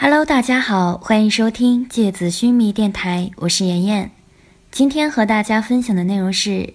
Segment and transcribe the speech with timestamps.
[0.00, 4.12] Hello，大家好，欢迎收听《芥子须弥电台》，我是妍妍。
[4.70, 6.50] 今天和大家分享的内容是《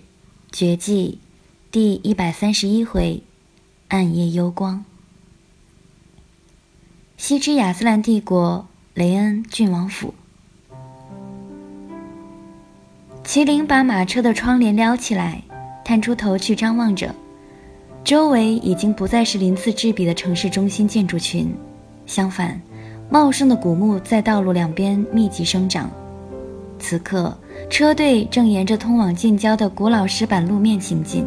[0.51, 1.19] 绝技》
[1.71, 3.23] 第一百三十一回
[3.87, 4.75] 《暗夜幽光》。
[7.15, 10.13] 西之亚斯兰帝国雷恩郡王府，
[13.23, 15.41] 麒麟把马车的窗帘撩起来，
[15.85, 17.15] 探出头去张望着，
[18.03, 21.55] 周围已经不再是鳞次栉比的城市中心建筑群，
[22.05, 22.61] 相反。
[23.13, 25.87] 茂盛的古木在道路两边密集生长。
[26.79, 27.31] 此刻，
[27.69, 31.23] 车队正沿着通往近郊的古老石板路面行进。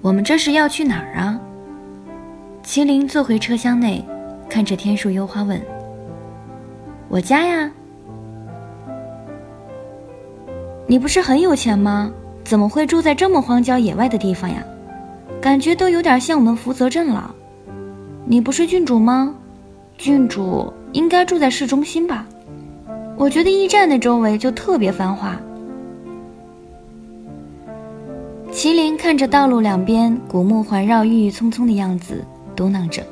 [0.00, 1.38] 我们这是要去哪儿啊？
[2.64, 4.04] 麒麟坐回车厢内，
[4.48, 5.62] 看着天树幽花问
[7.08, 7.70] ：“我家呀。
[10.88, 12.10] 你不是很有钱吗？
[12.42, 14.60] 怎么会住在这么荒郊野外的地方呀？
[15.40, 17.32] 感觉都有点像我们福泽镇了。”
[18.30, 19.34] 你不是郡主吗？
[19.98, 22.24] 郡主应该住在市中心吧？
[23.16, 25.36] 我觉得驿站的周围就特别繁华。
[28.52, 32.24] 麒麟看着道路两边古木环绕、郁郁葱葱的样子，
[32.54, 33.04] 嘟囔着：“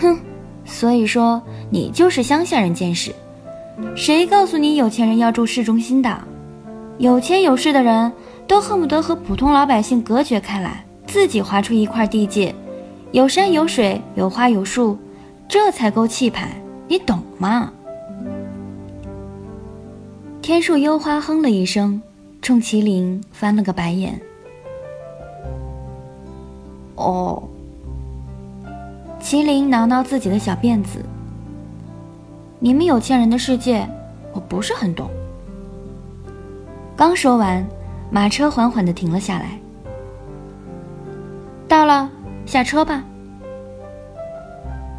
[0.00, 0.18] 哼，
[0.64, 3.14] 所以说你就是乡下人见识。
[3.94, 6.18] 谁告诉你有钱人要住市中心的？
[6.96, 8.10] 有钱有势的人
[8.46, 12.54] 都恨不得和普通老百姓隔绝开来，自己划出一块地界。”
[13.10, 14.98] 有山有水，有花有树，
[15.48, 16.50] 这才够气派，
[16.86, 17.72] 你懂吗？
[20.42, 22.02] 天树幽花哼了一声，
[22.42, 24.20] 冲麒麟翻了个白眼。
[26.96, 27.42] 哦，
[29.22, 31.02] 麒麟挠挠自己的小辫子。
[32.58, 33.88] 你们有钱人的世界，
[34.34, 35.08] 我不是很懂。
[36.94, 37.66] 刚说完，
[38.10, 39.58] 马车缓缓的停了下来。
[41.66, 42.10] 到了。
[42.48, 43.04] 下车吧。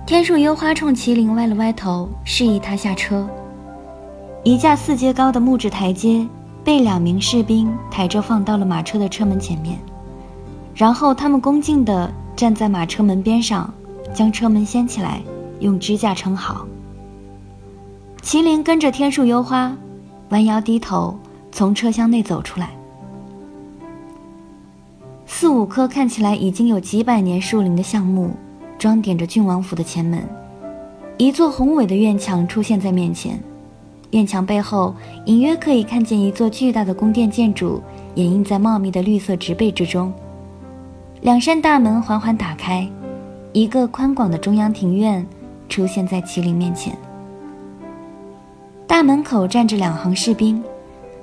[0.05, 3.27] 天树幽花冲麒麟歪了歪头，示意他下车。
[4.43, 6.27] 一架四阶高的木质台阶
[6.63, 9.79] 被两名士兵抬着放到了马车的车门前面，
[10.75, 13.73] 然后他们恭敬地站在马车门边上，
[14.13, 15.19] 将车门掀起来，
[15.59, 16.67] 用支架撑好。
[18.21, 19.75] 麒麟跟着天树幽花，
[20.29, 21.17] 弯腰低头
[21.51, 22.69] 从车厢内走出来。
[25.39, 28.31] 四五棵看起来已经有几百年树龄的橡木，
[28.77, 30.21] 装点着郡王府的前门。
[31.15, 33.39] 一座宏伟的院墙出现在面前，
[34.11, 34.93] 院墙背后
[35.27, 37.81] 隐约可以看见一座巨大的宫殿建筑，
[38.15, 40.11] 掩映在茂密的绿色植被之中。
[41.21, 42.85] 两扇大门缓缓打开，
[43.53, 45.25] 一个宽广的中央庭院
[45.69, 46.93] 出现在麒麟面前。
[48.85, 50.61] 大门口站着两行士兵，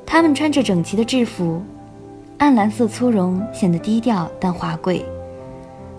[0.06, 1.60] 他们穿着整齐的制服。
[2.38, 5.04] 暗蓝色粗绒显得低调但华贵，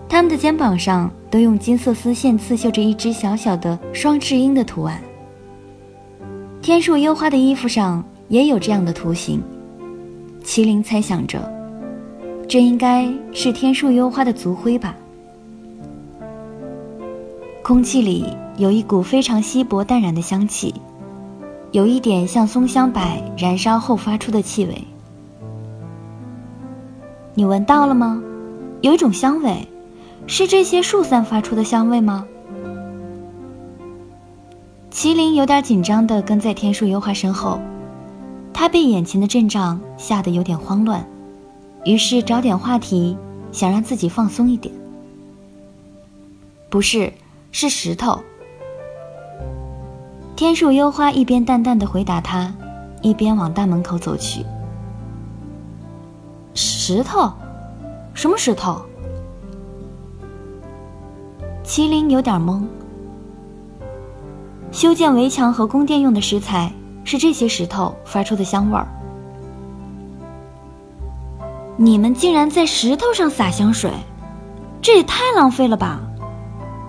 [0.08, 5.00] 他们的肩膀上都用金色丝线刺绣着一只小小的双翅鹰的图案。
[6.62, 9.42] 天树幽花的衣服上也有这样的图形，
[10.44, 11.50] 麒麟猜想着，
[12.48, 14.94] 这应该是天树幽花的族徽吧。
[17.62, 18.24] 空气里
[18.56, 20.72] 有一股非常稀薄淡然的香气，
[21.72, 23.02] 有一点像松香柏
[23.36, 24.84] 燃烧后发出的气味。
[27.38, 28.20] 你闻到了吗？
[28.80, 29.68] 有一种香味，
[30.26, 32.26] 是这些树散发出的香味吗？
[34.90, 37.60] 麒麟有点紧张地跟在天树幽花身后，
[38.52, 41.06] 他被眼前的阵仗吓得有点慌乱，
[41.84, 43.16] 于是找点话题，
[43.52, 44.74] 想让自己放松一点。
[46.68, 47.12] 不是，
[47.52, 48.18] 是石头。
[50.34, 52.52] 天树幽花一边淡淡的回答他，
[53.00, 54.44] 一边往大门口走去。
[56.90, 57.30] 石头，
[58.14, 58.80] 什么石头？
[61.62, 62.62] 麒麟有点懵。
[64.72, 66.72] 修建围墙和宫殿用的石材
[67.04, 68.88] 是这些石头发出的香味儿。
[71.76, 73.92] 你们竟然在石头上洒香水，
[74.80, 76.00] 这也太浪费了吧！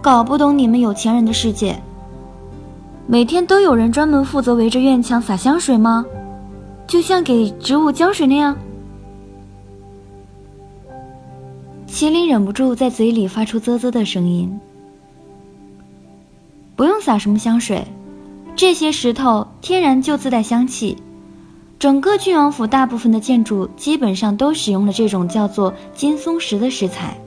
[0.02, 1.78] 搞不懂你们有钱人的世界。
[3.06, 6.06] 每天都有人专门负责围着院墙洒香水吗？
[6.88, 8.56] 就像给植物浇水那样？
[11.92, 14.60] 麒麟忍不住在嘴里发出啧啧的声音。
[16.76, 17.84] 不用撒什么香水，
[18.56, 20.96] 这些石头天然就自带香气。
[21.78, 27.18] 整个郡王府大部分的建筑基本上都使用了这种叫做金松石的石材。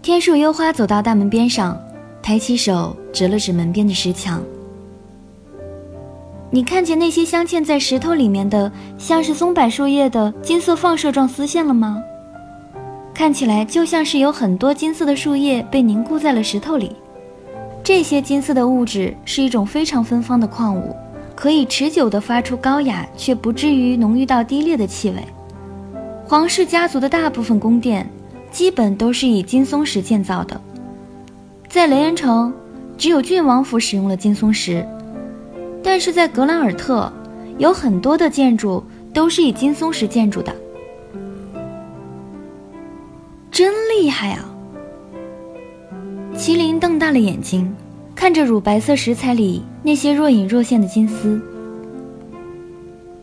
[0.00, 1.78] 天树幽花走到大门边上，
[2.22, 4.42] 抬起手指了指门边的石墙。
[6.50, 12.02] 你看见那些镶嵌在石头里面的像是松柏树叶的金色放射状丝线了吗？
[13.16, 16.94] 看起来就像是有很多金色的树叶被凝固在了石头里。
[17.82, 20.94] 这些金色的物质是一种非常芬芳的矿物，
[21.34, 25.16] 可以持久地发出高雅却不至于浓郁到低劣的气味。
[26.26, 28.06] 皇室家族的大部分宫殿，
[28.50, 30.60] 基本都是以金松石建造的。
[31.70, 32.52] 在雷恩城，
[32.98, 34.86] 只有郡王府使用了金松石，
[35.82, 37.10] 但是在格兰尔特，
[37.56, 38.84] 有很多的建筑
[39.14, 40.54] 都是以金松石建筑的。
[43.56, 44.44] 真厉害啊！
[46.36, 47.74] 麒麟瞪大了眼睛，
[48.14, 51.40] 看着乳白色石材里那些若隐若现的金丝。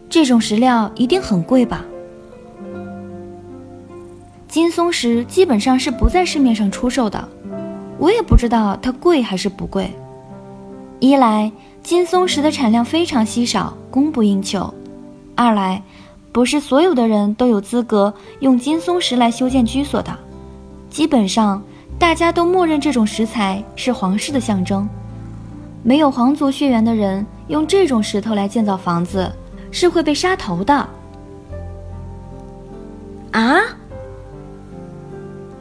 [0.10, 1.86] 这种石料一定很贵吧？
[4.48, 7.30] 金松石基本上是不在市面上出售的，
[8.00, 9.88] 我也不知道它贵还是不贵。
[11.00, 11.52] 一来，
[11.84, 14.74] 金松石的产量非常稀少，供不应求；
[15.36, 15.84] 二来，
[16.32, 20.18] 不是所有的人都有资格用金松石来修建居所的，
[20.94, 21.62] 基本上。
[22.00, 24.90] 大家都默认这种石材是皇室的象征，
[25.84, 29.32] 没有皇族血缘的人用这种石头来建造房子
[29.72, 30.74] 是会被杀头的。
[33.32, 33.62] 啊！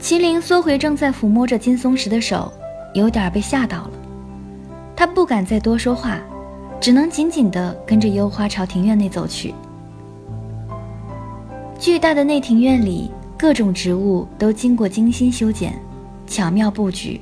[0.01, 2.51] 麒麟缩回正在抚摸着金松石的手，
[2.93, 3.91] 有点被吓到了。
[4.97, 6.19] 他不敢再多说话，
[6.81, 9.55] 只能紧紧地跟着幽花朝庭院内走去。
[11.79, 15.75] 巨大的内庭院里，各种植物都经过精心修剪。
[16.29, 17.21] 巧妙布局，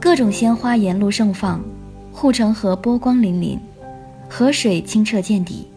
[0.00, 1.62] 各种鲜花沿路盛放，
[2.10, 3.58] 护城河波光粼粼，
[4.26, 5.68] 河水清澈见底。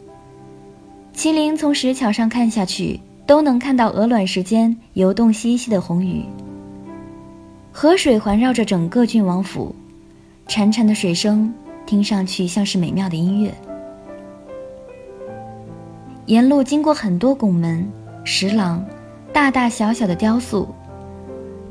[1.14, 6.24] 麒麟从石桥上看下去，都能看到鹅卵石间游动嬉戏的红鱼。
[7.74, 9.76] 河水环绕着整个郡王府，
[10.48, 11.54] 潺潺的水声
[11.86, 13.54] 听上去像是美妙的音乐。
[16.28, 17.86] 沿路经过很多拱门、
[18.24, 18.84] 石廊，
[19.34, 20.68] 大大小小的雕塑。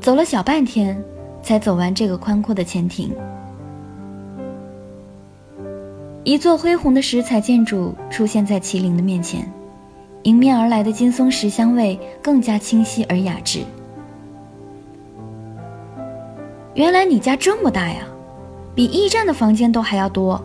[0.01, 1.01] 走了小半天，
[1.41, 3.13] 才走完这个宽阔的前庭。
[6.23, 9.51] 一座恢宏的石材建筑出现在麒麟的面前，
[10.23, 13.59] 迎面而来的金松石香味更加清晰而雅致。
[16.75, 18.03] 原来你家这么大呀，
[18.73, 20.41] 比驿站的房间都还要多。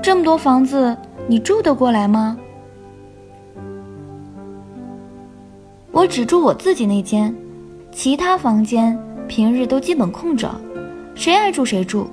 [0.00, 0.96] 这么多房子，
[1.26, 2.38] 你住得过来吗？
[5.98, 7.34] 我只住我自己那间。
[7.90, 8.96] 其他房间
[9.26, 10.48] 平日都基本空着，
[11.16, 12.06] 谁爱住谁住，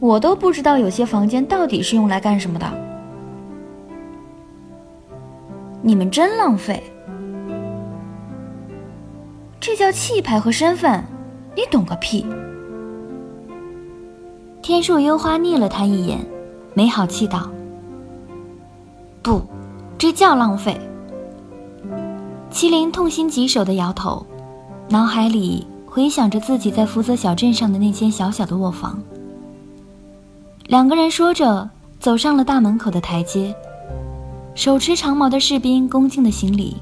[0.00, 2.66] 我都不知道有些房间到底是用来干什么的。
[5.82, 6.82] 你们真浪费，
[9.60, 11.04] 这叫气派和身份，
[11.54, 12.24] 你懂个屁！
[14.62, 16.18] 天树幽花睨了他一眼，
[16.72, 17.50] 没好气道
[19.20, 19.42] ：“不，
[19.98, 20.80] 这叫浪费。”
[22.52, 24.24] 麒麟痛心疾首的摇头。
[24.90, 29.02] 脑海里回想着自己在福泽小镇上的那间小小的卧房。
[30.66, 31.68] 两个人说着，
[31.98, 33.54] 走上了大门口的台阶。
[34.54, 36.76] 手持长矛的士兵恭敬的行礼，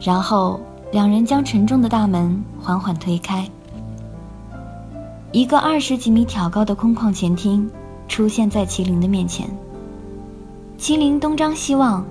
[0.00, 3.48] 然后两人将沉重的大门缓缓推开。
[5.30, 7.70] 一个二十几米挑高的空旷前厅
[8.08, 9.48] 出现在麒麟的面前。
[10.76, 12.04] 麒麟东张西望，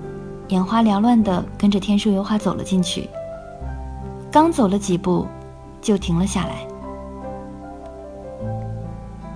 [0.48, 3.08] 眼花缭乱地跟着天树油画走了进去。
[4.30, 5.26] 刚走了几步，
[5.80, 6.66] 就停了下来。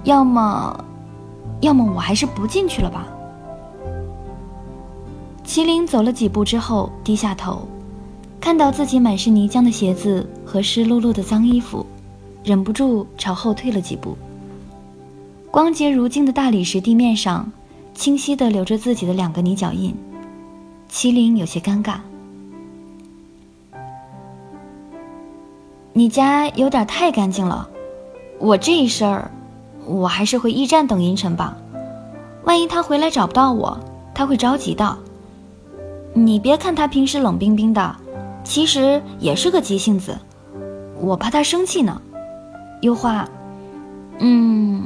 [0.05, 0.84] 要么，
[1.60, 3.06] 要么我还是不进去了吧。
[5.44, 7.67] 麒麟走了几步之后，低下头，
[8.41, 11.86] 看到自己满是泥浆的鞋子和湿漉漉的脏衣服，
[12.44, 14.17] 忍不住朝后退了几步。
[15.50, 17.50] 光洁如镜的大理石地面上，
[17.94, 19.94] 清晰地留着自己的两个泥脚印。
[20.91, 21.97] 麒麟有些尴尬。
[25.93, 27.69] 你家有点太干净了，
[28.39, 29.31] 我这一身儿，
[29.85, 31.57] 我还是回驿站等银尘吧。
[32.45, 33.79] 万一他回来找不到我，
[34.15, 34.97] 他会着急的。
[36.15, 37.97] 你别看他平时冷冰冰的，
[38.45, 40.17] 其实也是个急性子，
[41.01, 42.01] 我怕他生气呢。
[42.83, 43.29] 优花，
[44.21, 44.85] 嗯，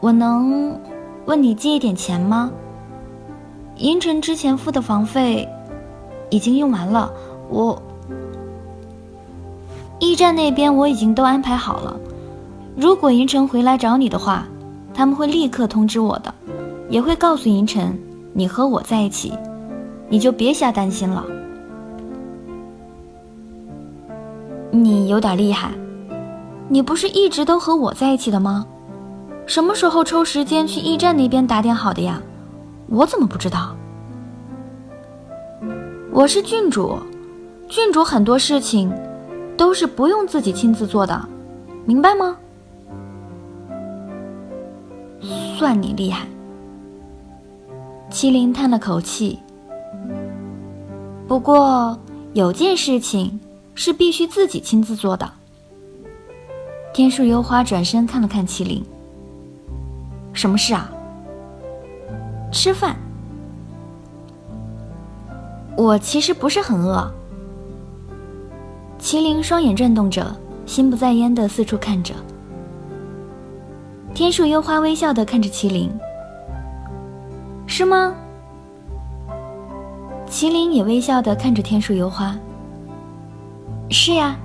[0.00, 0.78] 我能
[1.26, 2.50] 问你借一点钱吗？
[3.76, 5.48] 银尘之前付的房费
[6.30, 7.10] 已经用完了，
[7.48, 7.80] 我。
[9.98, 11.96] 驿站那边我已经都安排好了，
[12.76, 14.46] 如果银尘回来找你的话，
[14.92, 16.32] 他们会立刻通知我的，
[16.88, 17.98] 也会告诉银尘
[18.32, 19.32] 你和我在一起，
[20.08, 21.24] 你就别瞎担心了。
[24.70, 25.70] 你有点厉害，
[26.68, 28.66] 你不是一直都和我在一起的吗？
[29.46, 32.20] 什么时候抽时间去驿站那边打点好的呀？
[32.88, 33.74] 我怎么不知道？
[36.10, 36.98] 我是郡主，
[37.68, 38.92] 郡主很多事情。
[39.56, 41.28] 都是不用自己亲自做的，
[41.84, 42.36] 明白吗？
[45.56, 46.26] 算你厉害。
[48.10, 49.38] 麒麟叹了口气。
[51.28, 51.96] 不过
[52.32, 53.38] 有件事情
[53.76, 55.30] 是必须自己亲自做的。
[56.92, 58.84] 天树幽花转身看了看麒麟。
[60.32, 60.90] 什么事啊？
[62.54, 62.96] 吃饭。
[65.76, 67.12] 我其实不是很饿。
[69.00, 70.24] 麒麟双眼转动着，
[70.64, 72.14] 心不在焉的四处看着。
[74.14, 75.90] 天树幽花微笑的看着麒麟，
[77.66, 78.14] 是吗？
[80.30, 82.36] 麒麟也微笑的看着天树幽花。
[83.90, 84.36] 是呀。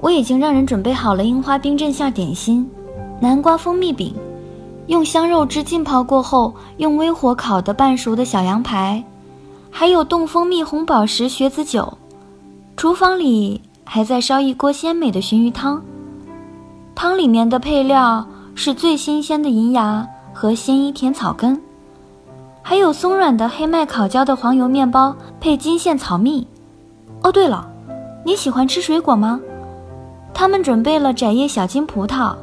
[0.00, 2.70] 我已经让人准备好了樱花冰镇馅点心，
[3.20, 4.14] 南瓜蜂蜜饼，
[4.90, 9.00] 用香肉汁浸泡过后用微火烤的半熟的小羊排。
[9.70, 11.96] 还有冻蜂蜜红宝石雪子酒，
[12.76, 15.80] 厨房里还在烧一锅鲜美的鲟鱼汤，
[16.92, 20.04] 汤里面的配料是最新鲜的银芽
[20.34, 21.62] 和鲜衣甜草根，
[22.60, 26.44] 还有松软的黑麦烤焦的黄油面包配金线草蜜。
[27.22, 27.64] 哦，对了，
[28.24, 29.40] 你喜欢吃水果吗？
[30.34, 32.34] 他们准备了窄叶小金葡萄、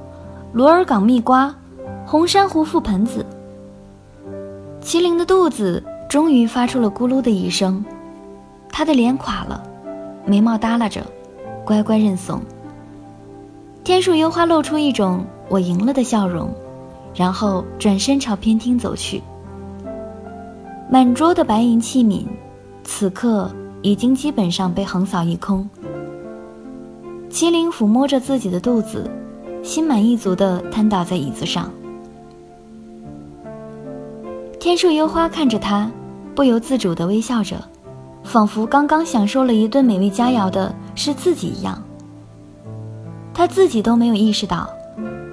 [0.53, 1.53] 罗尔港蜜瓜、
[2.09, 3.23] 红珊瑚覆盆子。
[4.81, 5.83] 麒麟的肚子。
[6.09, 7.83] 终于发出了咕噜的一声，
[8.69, 9.61] 他的脸垮了，
[10.25, 11.01] 眉毛耷拉着，
[11.65, 12.39] 乖乖认怂。
[13.83, 16.49] 天树幽花露出一种“我赢了”的笑容，
[17.13, 19.21] 然后转身朝偏厅走去。
[20.89, 22.23] 满桌的白银器皿，
[22.85, 25.69] 此刻已经基本上被横扫一空。
[27.29, 29.11] 麒麟抚摸着自己的肚子，
[29.61, 31.69] 心满意足地瘫倒在椅子上。
[34.59, 35.89] 天树幽花看着他，
[36.35, 37.57] 不由自主地微笑着，
[38.23, 41.81] 仿佛刚刚享受了一顿美味佳肴的是自己一样。
[43.33, 44.67] 他自己都没有意识到，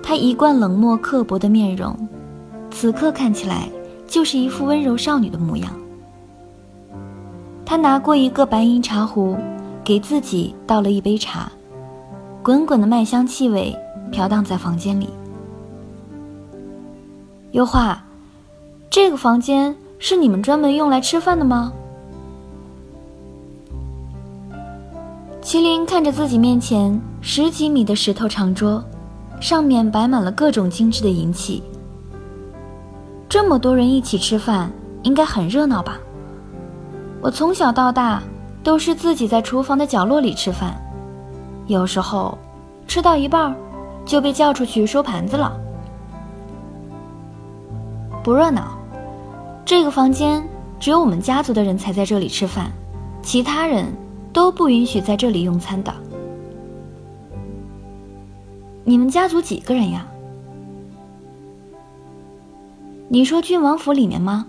[0.02, 1.97] 他一贯冷漠刻薄的面容，
[2.71, 3.66] 此刻看起来
[4.07, 5.73] 就是一副温柔少女的模样。
[7.64, 9.37] 他拿过一个白银茶壶，
[9.83, 11.50] 给自己倒了一杯茶，
[12.43, 13.75] 滚滚的麦香气味
[14.12, 15.09] 飘荡在房间里。
[17.52, 18.04] 优化。
[18.95, 21.73] 这个房间是你们专门用来吃饭的吗？
[25.43, 28.85] 麒麟看着自己面前十几米的石头长桌，
[29.41, 31.61] 上面摆满了各种精致的银器。
[33.29, 34.71] 这么多人一起吃饭，
[35.03, 35.99] 应该很热闹吧？
[37.21, 38.23] 我从小到大
[38.63, 40.73] 都是自己在厨房的角落里吃饭，
[41.67, 42.39] 有时候
[42.87, 43.57] 吃到一半
[44.07, 45.53] 就被叫出去收盘子了，
[48.23, 48.74] 不热闹。
[49.66, 50.47] 这个房间
[50.78, 52.71] 只有我们家族的人才在这里吃饭，
[53.23, 53.87] 其他人
[54.30, 55.92] 都不允许在这里用餐的。
[58.85, 60.06] 你们家族几个人呀？
[63.09, 64.47] 你说郡王府里面吗？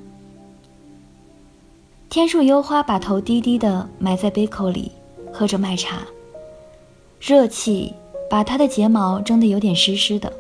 [2.10, 4.92] 天树幽花把头低低的埋在杯口里，
[5.32, 6.00] 喝着麦茶，
[7.22, 7.94] 热气
[8.30, 10.32] 把她的睫毛蒸得有点湿湿的。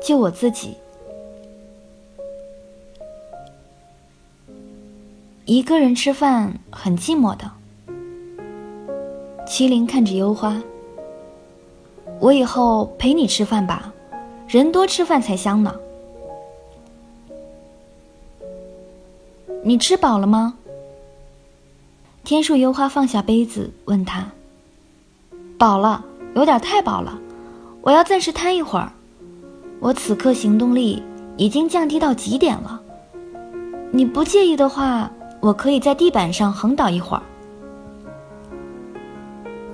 [0.00, 0.76] 就我自己。
[5.50, 7.50] 一个人吃饭很寂寞的。
[9.48, 10.62] 麒麟看着幽花，
[12.20, 13.92] 我以后陪你吃饭吧，
[14.46, 15.74] 人多吃饭才香呢。
[19.64, 20.54] 你吃饱了吗？
[22.22, 24.30] 天树幽花放下杯子，问他。
[25.58, 26.04] 饱了，
[26.36, 27.18] 有点太饱了，
[27.82, 28.92] 我要暂时瘫一会儿。
[29.80, 31.02] 我此刻行动力
[31.36, 32.80] 已经降低到极点了，
[33.90, 35.10] 你不介意的话。
[35.40, 37.22] 我可以在地板上横倒一会儿。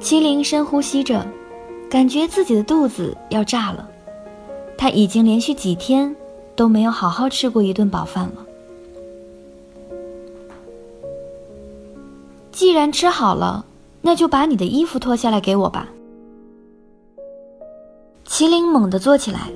[0.01, 1.27] 麒麟深呼吸着，
[1.91, 3.89] 感觉自己的肚子要炸了。
[4.79, 6.15] 他已经连续几天
[6.55, 8.47] 都没有好好吃过一顿饱饭了。
[12.53, 13.65] 既然吃好了，
[14.03, 15.89] 那就把你的衣服脱下来给我吧。
[18.27, 19.51] 麒麟猛地坐起来，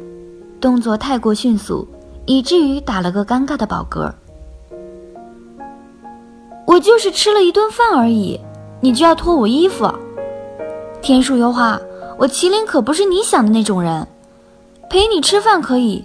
[0.60, 1.86] 动作太过迅速，
[2.26, 4.12] 以至于打了个尴尬的饱嗝。
[6.70, 8.38] 我就是吃了一顿饭而已，
[8.80, 9.92] 你就要脱我衣服？
[11.02, 11.80] 天树幽花，
[12.16, 14.06] 我麒麟可不是你想的那种人，
[14.88, 16.04] 陪你吃饭可以，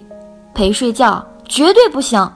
[0.56, 2.32] 陪睡觉绝对不行。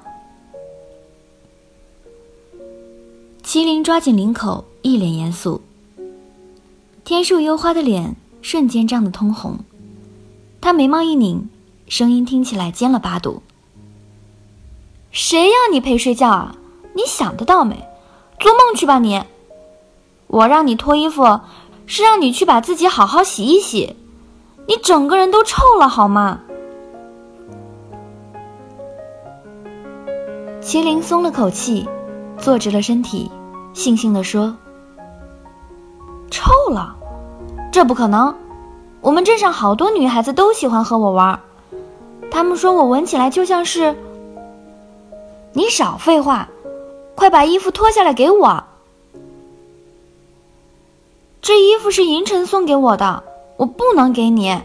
[3.43, 5.61] 麒麟抓紧领口，一脸严肃。
[7.05, 9.59] 天树幽花的脸瞬间涨得通红，
[10.61, 11.51] 她眉毛一拧，
[11.89, 13.43] 声音听起来尖了八度
[15.11, 16.55] ：“谁要你陪睡觉啊？
[16.95, 17.85] 你想得到没？”
[18.41, 19.23] 做梦去吧你！
[20.27, 21.41] 我让你脱衣服，
[21.87, 23.95] 是让你去把自己好好洗一洗，
[24.67, 26.41] 你整个人都臭了好吗？”
[30.61, 31.87] 麒麟松了口气，
[32.39, 33.31] 坐直了身体，
[33.75, 34.57] 悻悻地说
[36.31, 36.97] ：“臭了？
[37.71, 38.35] 这不可能！
[39.03, 41.39] 我们镇上好多女孩子都喜欢和我玩，
[42.31, 43.95] 她们说我闻起来就像是……
[45.53, 46.49] 你少废话，
[47.15, 48.65] 快把衣服脱下来给我！
[51.43, 53.23] 这衣服是银尘送给我的，
[53.57, 54.61] 我不能给你。”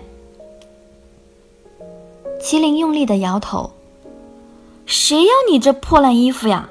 [2.42, 3.72] 麒麟用力的摇头。
[4.86, 6.70] 谁要你这破烂衣服呀？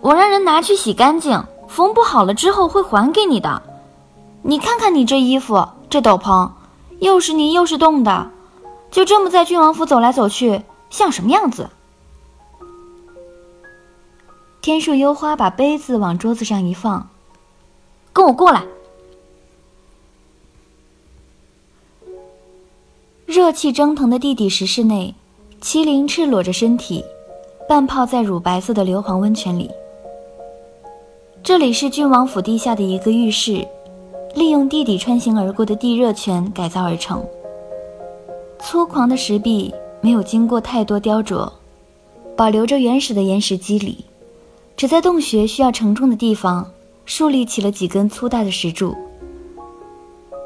[0.00, 3.62] 我让人拿去洗干净，缝补好了之后会还给你的。
[4.42, 6.50] 你看看你这衣服，这斗篷，
[7.00, 8.30] 又是泥又是冻的，
[8.90, 11.68] 就这么在郡王府走来走去，像什么样子？
[14.62, 17.08] 天树幽花把杯子往桌子上一放，
[18.12, 18.62] 跟我过来。
[23.24, 25.14] 热气蒸腾的地底石室内，
[25.62, 27.02] 麒麟赤裸着身体。
[27.66, 29.70] 半泡在乳白色的硫磺温泉里。
[31.40, 33.64] 这里是郡王府地下的一个浴室，
[34.34, 37.24] 利用地底穿行而过的地热泉改造而成。
[38.58, 41.48] 粗犷的石壁没有经过太多雕琢，
[42.36, 44.04] 保留着原始的岩石肌理，
[44.80, 46.66] 只在洞穴需要承重的地方
[47.04, 48.96] 竖立起了几根粗大的石柱。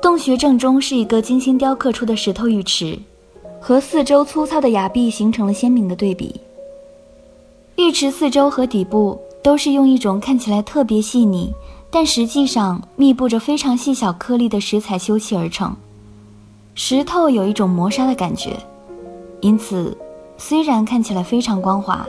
[0.03, 2.99] 洞穴正中是一个精心雕刻出的石头浴池，
[3.61, 6.41] 和四周粗糙的崖壁形成了鲜明的对比。
[7.77, 11.55] 浴池四周和底部都是用一种看起来特别细腻，
[11.89, 15.77] 但实际上密布着非常细小颗粒的石材修砌而成。
[16.75, 18.57] 石头有一种磨砂的感觉，
[19.41, 19.97] 因此
[20.37, 22.05] 虽然看起来非常光滑，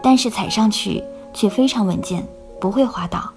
[0.00, 1.02] 但是踩上去
[1.36, 2.26] 却非常稳健，
[2.58, 3.30] 不会滑倒。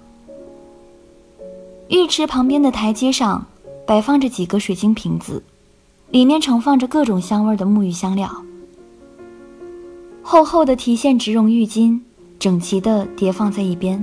[1.88, 3.44] 浴池旁边的台阶上
[3.86, 5.42] 摆放着几个水晶瓶子，
[6.08, 8.30] 里面盛放着各种香味的沐浴香料。
[10.22, 12.00] 厚厚的提线植绒浴巾
[12.38, 14.02] 整齐地叠放在一边。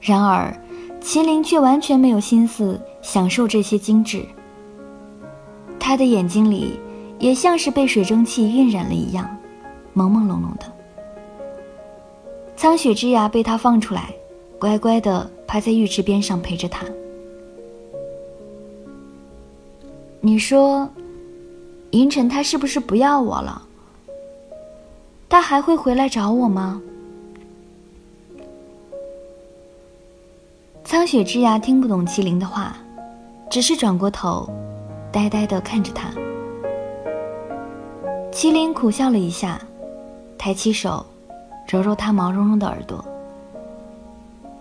[0.00, 0.52] 然而，
[1.00, 4.24] 麒麟却完全没有心思享受这些精致。
[5.78, 6.80] 他的眼睛里
[7.20, 9.28] 也像是被水蒸气晕染了一样，
[9.94, 10.77] 朦朦胧胧的。
[12.58, 14.12] 苍雪之牙被他放出来，
[14.58, 16.84] 乖乖的趴在浴池边上陪着他。
[20.20, 20.90] 你说，
[21.92, 23.62] 银尘他是不是不要我了？
[25.28, 26.82] 他还会回来找我吗？
[30.82, 32.76] 苍雪之牙听不懂麒麟的话，
[33.48, 34.50] 只是转过头，
[35.12, 36.10] 呆呆的看着他。
[38.32, 39.60] 麒麟苦笑了一下，
[40.36, 41.06] 抬起手，
[41.68, 43.04] 揉揉他毛茸茸的耳朵。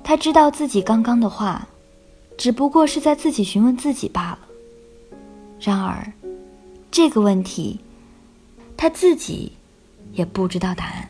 [0.04, 1.68] 他知道自己刚刚的话，
[2.38, 4.40] 只不过是在自己询问自己罢了。
[5.60, 6.12] 然而，
[6.92, 7.80] 这个问题，
[8.76, 9.54] 他自己。
[10.14, 11.10] 也不知道答案。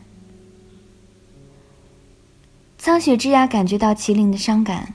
[2.76, 4.92] 苍雪之牙感觉到麒麟的伤感，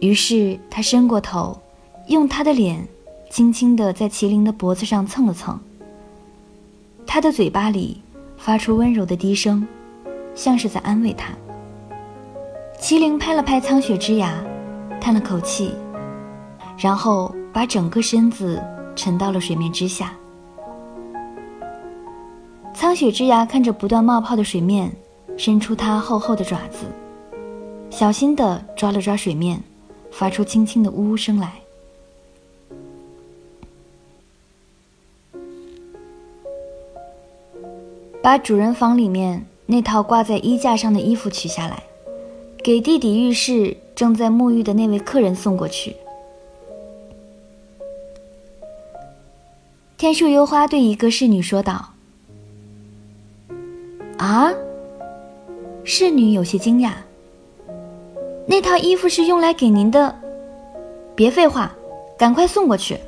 [0.00, 1.58] 于是他伸过头，
[2.08, 2.86] 用他的脸
[3.30, 5.58] 轻轻地在麒麟的脖子上蹭了蹭。
[7.06, 8.02] 他的嘴巴里
[8.36, 9.66] 发出温柔的低声，
[10.38, 11.34] 像是在安慰他。
[12.80, 14.40] 麒麟拍了拍苍雪之牙，
[15.00, 15.74] 叹了口气，
[16.78, 18.62] 然后把整个身子
[18.94, 20.16] 沉到了水面之下。
[22.72, 24.92] 苍雪之牙看着不断冒泡的水面，
[25.36, 26.86] 伸出它厚厚的爪子，
[27.90, 29.60] 小心地抓了抓水面，
[30.12, 31.52] 发出轻轻的呜呜声来。
[38.22, 41.82] 把主人房里面那套挂在衣架上的衣服取下来，
[42.64, 45.94] 给弟弟浴室正在沐浴的那位客人送过去。
[49.98, 51.90] 天树幽花对一个侍女说道。
[54.16, 54.50] 啊！
[55.84, 56.92] 侍女有些惊讶。
[58.46, 60.16] 那套衣服是用来给您的，
[61.14, 61.70] 别废话，
[62.16, 62.98] 赶快送过去。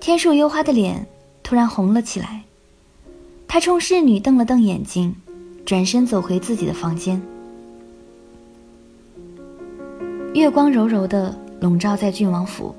[0.00, 1.06] 天树幽花的脸
[1.44, 2.42] 突然红了起来，
[3.52, 5.14] 他冲侍女瞪了瞪眼睛，
[5.66, 7.20] 转身走回自己的房间。
[10.32, 12.74] 月光柔柔的笼罩在郡王府，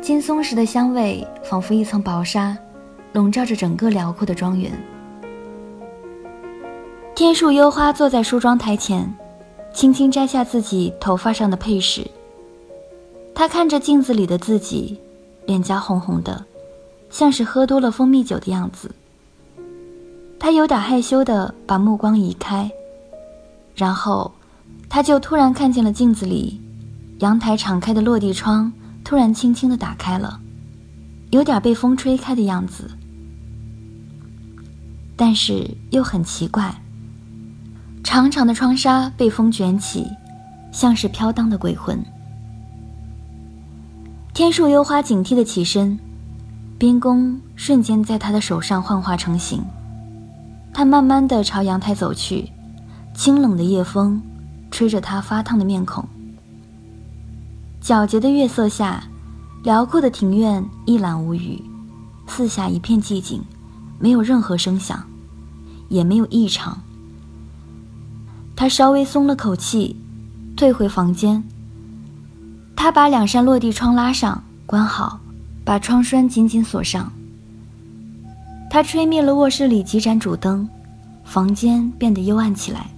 [0.00, 2.56] 金松石的香味仿佛一层薄纱。
[3.12, 4.70] 笼罩着整个辽阔的庄园。
[7.16, 9.12] 天树幽花坐在梳妆台前，
[9.72, 12.08] 轻轻摘下自己头发上的配饰。
[13.34, 14.96] 她看着镜子里的自己，
[15.44, 16.44] 脸颊红红的，
[17.10, 18.88] 像是喝多了蜂蜜酒的样子。
[20.44, 22.70] 他有点害羞的把目光移开，
[23.74, 24.30] 然后，
[24.90, 26.60] 他就突然看见了镜子里，
[27.20, 28.70] 阳台敞开的落地窗
[29.02, 30.38] 突然轻轻的打开了，
[31.30, 32.90] 有点被风吹开的样子。
[35.16, 36.74] 但是又很奇怪，
[38.02, 40.06] 长长的窗纱被风卷起，
[40.70, 41.98] 像是飘荡的鬼魂。
[44.34, 45.98] 天树幽花警惕的起身，
[46.78, 49.64] 冰弓瞬间在他的手上幻化成形。
[50.74, 52.50] 他慢慢的朝阳台走去，
[53.14, 54.20] 清冷的夜风
[54.72, 56.04] 吹着他发烫的面孔。
[57.80, 59.04] 皎洁的月色下，
[59.62, 61.62] 辽阔的庭院一览无余，
[62.26, 63.40] 四下一片寂静，
[64.00, 65.00] 没有任何声响，
[65.88, 66.76] 也没有异常。
[68.56, 69.94] 他稍微松了口气，
[70.56, 71.44] 退回房间。
[72.74, 75.20] 他把两扇落地窗拉上，关好，
[75.64, 77.12] 把窗栓紧紧锁上。
[78.74, 80.68] 他吹灭了卧室里几盏主灯，
[81.22, 82.88] 房间变得幽暗起来。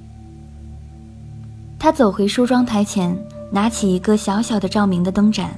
[1.78, 3.14] 他走回梳妆台前，
[3.50, 5.50] 拿起一个小小的照明的灯盏，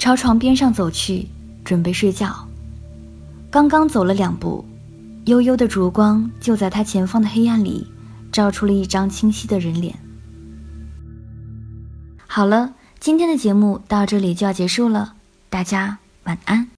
[0.00, 1.28] 朝床边上走去，
[1.64, 2.34] 准备睡觉。
[3.52, 4.64] 刚刚走了两步，
[5.26, 7.86] 幽幽的烛光就在他前方的黑暗里，
[8.32, 9.94] 照出了一张清晰的人脸。
[12.26, 12.74] 好了。
[12.98, 15.14] 今天的节目到这里就要结束了，
[15.48, 16.68] 大家晚安。